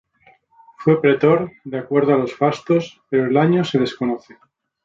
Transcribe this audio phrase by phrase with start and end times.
[0.79, 4.35] Fue pretor, de acuerdo a los fastos, pero el año se desconoce.